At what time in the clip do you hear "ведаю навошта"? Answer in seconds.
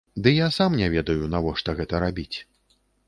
0.95-1.77